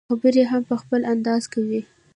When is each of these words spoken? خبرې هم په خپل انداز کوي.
خبرې 0.09 0.43
هم 0.51 0.61
په 0.69 0.75
خپل 0.81 1.01
انداز 1.13 1.43
کوي. 1.53 1.81